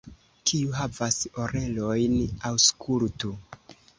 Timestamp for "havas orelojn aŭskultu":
0.77-3.35